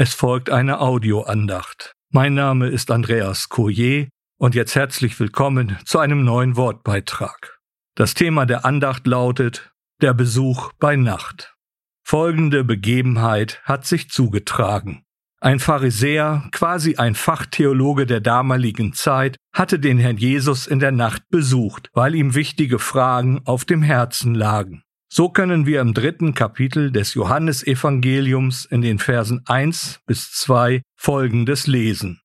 [0.00, 1.96] Es folgt eine Audioandacht.
[2.12, 4.06] Mein Name ist Andreas Courier
[4.38, 7.58] und jetzt herzlich willkommen zu einem neuen Wortbeitrag.
[7.96, 11.56] Das Thema der Andacht lautet Der Besuch bei Nacht.
[12.04, 15.02] Folgende Begebenheit hat sich zugetragen.
[15.40, 21.24] Ein Pharisäer, quasi ein Fachtheologe der damaligen Zeit, hatte den Herrn Jesus in der Nacht
[21.28, 24.84] besucht, weil ihm wichtige Fragen auf dem Herzen lagen.
[25.10, 31.66] So können wir im dritten Kapitel des Johannesevangeliums in den Versen 1 bis 2 Folgendes
[31.66, 32.20] lesen.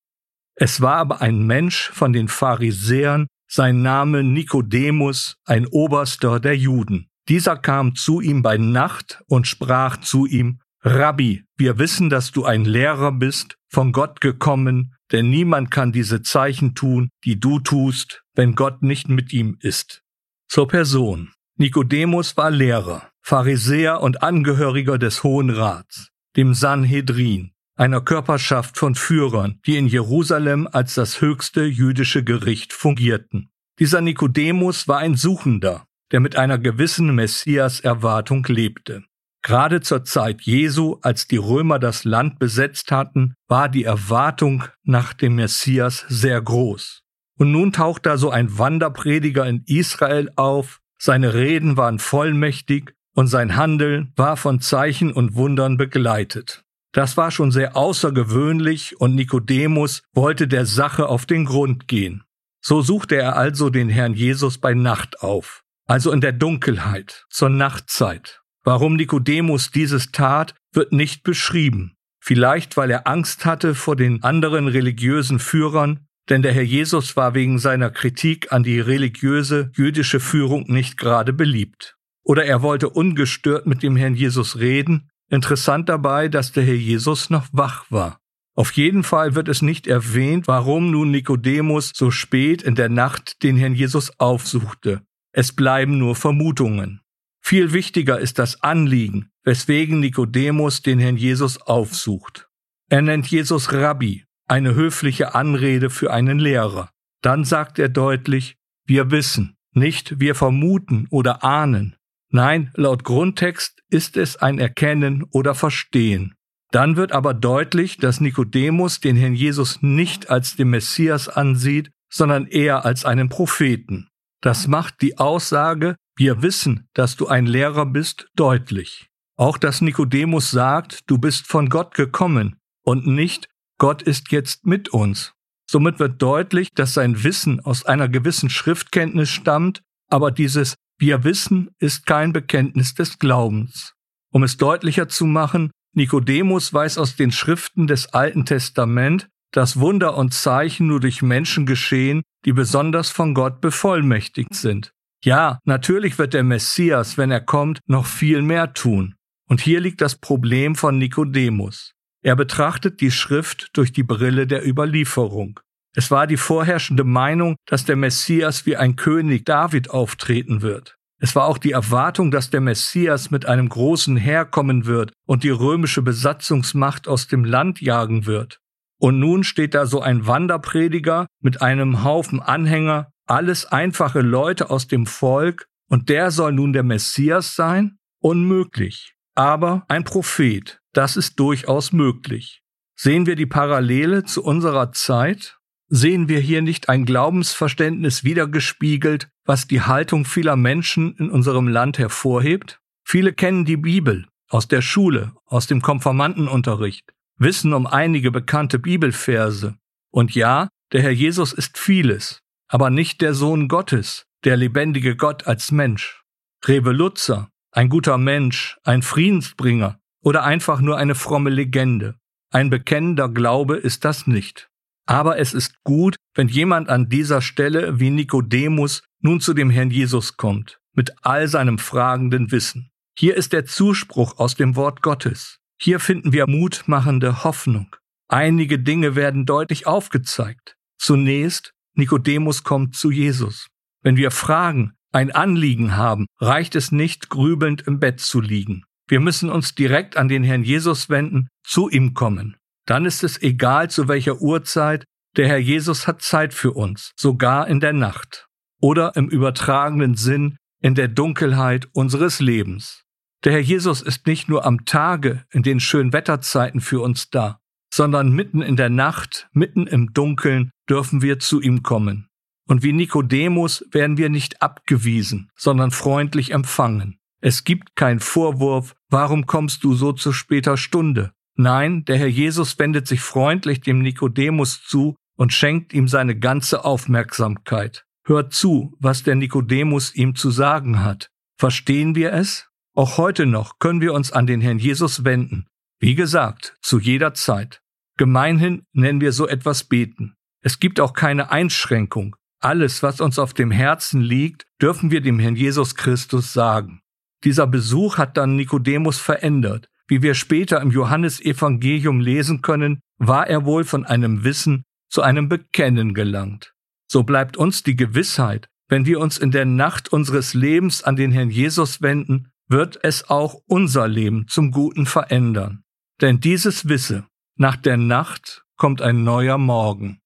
[0.54, 7.08] Es war aber ein Mensch von den Pharisäern, sein Name Nikodemus, ein Oberster der Juden.
[7.28, 12.44] Dieser kam zu ihm bei Nacht und sprach zu ihm, Rabbi, wir wissen, dass du
[12.44, 18.22] ein Lehrer bist, von Gott gekommen, denn niemand kann diese Zeichen tun, die du tust,
[18.34, 20.02] wenn Gott nicht mit ihm ist.
[20.48, 21.32] Zur Person.
[21.56, 29.60] Nikodemus war Lehrer, Pharisäer und Angehöriger des Hohen Rats, dem Sanhedrin, einer Körperschaft von Führern,
[29.64, 33.50] die in Jerusalem als das höchste jüdische Gericht fungierten.
[33.78, 39.04] Dieser Nikodemus war ein Suchender, der mit einer gewissen Messias-Erwartung lebte.
[39.42, 45.12] Gerade zur Zeit Jesu, als die Römer das Land besetzt hatten, war die Erwartung nach
[45.12, 47.02] dem Messias sehr groß.
[47.38, 53.26] Und nun taucht da so ein Wanderprediger in Israel auf, seine Reden waren vollmächtig und
[53.26, 56.64] sein Handeln war von Zeichen und Wundern begleitet.
[56.92, 62.22] Das war schon sehr außergewöhnlich und Nikodemus wollte der Sache auf den Grund gehen.
[62.62, 67.50] So suchte er also den Herrn Jesus bei Nacht auf, also in der Dunkelheit, zur
[67.50, 68.40] Nachtzeit.
[68.62, 71.96] Warum Nikodemus dieses tat, wird nicht beschrieben.
[72.18, 77.34] Vielleicht weil er Angst hatte vor den anderen religiösen Führern denn der Herr Jesus war
[77.34, 81.96] wegen seiner Kritik an die religiöse jüdische Führung nicht gerade beliebt.
[82.22, 85.10] Oder er wollte ungestört mit dem Herrn Jesus reden.
[85.28, 88.20] Interessant dabei, dass der Herr Jesus noch wach war.
[88.56, 93.42] Auf jeden Fall wird es nicht erwähnt, warum nun Nikodemus so spät in der Nacht
[93.42, 95.02] den Herrn Jesus aufsuchte.
[95.32, 97.00] Es bleiben nur Vermutungen.
[97.40, 102.48] Viel wichtiger ist das Anliegen, weswegen Nikodemus den Herrn Jesus aufsucht.
[102.88, 106.90] Er nennt Jesus Rabbi, eine höfliche Anrede für einen Lehrer.
[107.22, 108.56] Dann sagt er deutlich,
[108.86, 111.96] wir wissen, nicht wir vermuten oder ahnen.
[112.30, 116.34] Nein, laut Grundtext ist es ein Erkennen oder Verstehen.
[116.70, 122.46] Dann wird aber deutlich, dass Nikodemus den Herrn Jesus nicht als den Messias ansieht, sondern
[122.46, 124.08] eher als einen Propheten.
[124.40, 129.08] Das macht die Aussage, wir wissen, dass du ein Lehrer bist, deutlich.
[129.36, 133.48] Auch dass Nikodemus sagt, du bist von Gott gekommen und nicht,
[133.78, 135.34] Gott ist jetzt mit uns.
[135.68, 141.70] Somit wird deutlich, dass sein Wissen aus einer gewissen Schriftkenntnis stammt, aber dieses Wir wissen
[141.78, 143.94] ist kein Bekenntnis des Glaubens.
[144.30, 150.16] Um es deutlicher zu machen, Nikodemus weiß aus den Schriften des Alten Testament, dass Wunder
[150.16, 154.92] und Zeichen nur durch Menschen geschehen, die besonders von Gott bevollmächtigt sind.
[155.24, 159.14] Ja, natürlich wird der Messias, wenn er kommt, noch viel mehr tun.
[159.48, 161.92] Und hier liegt das Problem von Nikodemus.
[162.24, 165.60] Er betrachtet die Schrift durch die Brille der Überlieferung.
[165.94, 170.96] Es war die vorherrschende Meinung, dass der Messias wie ein König David auftreten wird.
[171.20, 175.44] Es war auch die Erwartung, dass der Messias mit einem großen Heer kommen wird und
[175.44, 178.58] die römische Besatzungsmacht aus dem Land jagen wird.
[178.98, 184.88] Und nun steht da so ein Wanderprediger mit einem Haufen Anhänger, alles einfache Leute aus
[184.88, 187.98] dem Volk, und der soll nun der Messias sein?
[188.20, 189.14] Unmöglich.
[189.34, 192.62] Aber ein Prophet, das ist durchaus möglich.
[192.96, 195.58] Sehen wir die Parallele zu unserer Zeit?
[195.88, 201.98] Sehen wir hier nicht ein Glaubensverständnis wiedergespiegelt, was die Haltung vieler Menschen in unserem Land
[201.98, 202.80] hervorhebt?
[203.04, 209.76] Viele kennen die Bibel aus der Schule, aus dem Konformantenunterricht, wissen um einige bekannte Bibelverse.
[210.10, 215.46] Und ja, der Herr Jesus ist vieles, aber nicht der Sohn Gottes, der lebendige Gott
[215.46, 216.22] als Mensch.
[216.64, 222.16] Revelutzer, ein guter Mensch, ein Friedensbringer, oder einfach nur eine fromme Legende.
[222.50, 224.68] Ein bekennender Glaube ist das nicht.
[225.06, 229.90] Aber es ist gut, wenn jemand an dieser Stelle wie Nikodemus nun zu dem Herrn
[229.90, 232.90] Jesus kommt, mit all seinem fragenden Wissen.
[233.16, 235.58] Hier ist der Zuspruch aus dem Wort Gottes.
[235.78, 237.94] Hier finden wir mutmachende Hoffnung.
[238.28, 240.76] Einige Dinge werden deutlich aufgezeigt.
[240.98, 243.68] Zunächst, Nikodemus kommt zu Jesus.
[244.02, 248.84] Wenn wir Fragen, ein Anliegen haben, reicht es nicht, grübelnd im Bett zu liegen.
[249.08, 252.56] Wir müssen uns direkt an den Herrn Jesus wenden, zu ihm kommen.
[252.86, 255.04] Dann ist es egal, zu welcher Uhrzeit,
[255.36, 258.46] der Herr Jesus hat Zeit für uns, sogar in der Nacht
[258.80, 263.04] oder im übertragenen Sinn in der Dunkelheit unseres Lebens.
[263.44, 267.58] Der Herr Jesus ist nicht nur am Tage in den schönen Wetterzeiten für uns da.
[267.94, 272.26] sondern mitten in der Nacht, mitten im Dunkeln dürfen wir zu ihm kommen.
[272.66, 277.20] Und wie Nikodemus werden wir nicht abgewiesen, sondern freundlich empfangen.
[277.44, 281.32] Es gibt keinen Vorwurf, warum kommst du so zu später Stunde?
[281.56, 286.86] Nein, der Herr Jesus wendet sich freundlich dem Nikodemus zu und schenkt ihm seine ganze
[286.86, 288.06] Aufmerksamkeit.
[288.24, 291.28] Hört zu, was der Nikodemus ihm zu sagen hat.
[291.58, 292.70] Verstehen wir es?
[292.94, 295.66] Auch heute noch können wir uns an den Herrn Jesus wenden.
[296.00, 297.82] Wie gesagt, zu jeder Zeit.
[298.16, 300.34] Gemeinhin nennen wir so etwas beten.
[300.62, 302.36] Es gibt auch keine Einschränkung.
[302.58, 307.02] Alles, was uns auf dem Herzen liegt, dürfen wir dem Herrn Jesus Christus sagen.
[307.44, 309.88] Dieser Besuch hat dann Nikodemus verändert.
[310.06, 315.48] Wie wir später im Johannesevangelium lesen können, war er wohl von einem Wissen zu einem
[315.48, 316.74] Bekennen gelangt.
[317.06, 321.32] So bleibt uns die Gewissheit, wenn wir uns in der Nacht unseres Lebens an den
[321.32, 325.84] Herrn Jesus wenden, wird es auch unser Leben zum Guten verändern.
[326.20, 327.26] Denn dieses wisse,
[327.56, 330.20] nach der Nacht kommt ein neuer Morgen.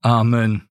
[0.00, 0.68] Amen.